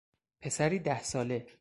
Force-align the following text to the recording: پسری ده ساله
پسری 0.41 0.79
ده 0.79 1.03
ساله 1.03 1.47